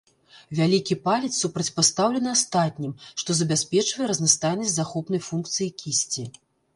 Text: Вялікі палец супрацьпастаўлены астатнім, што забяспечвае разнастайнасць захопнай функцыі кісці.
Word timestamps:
Вялікі 0.59 0.95
палец 1.07 1.29
супрацьпастаўлены 1.41 2.29
астатнім, 2.37 2.95
што 3.23 3.35
забяспечвае 3.41 4.07
разнастайнасць 4.13 4.73
захопнай 4.79 5.21
функцыі 5.29 5.69
кісці. 5.83 6.25